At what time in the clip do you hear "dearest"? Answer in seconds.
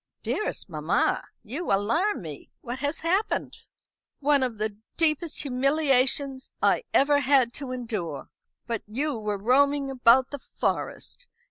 0.23-0.67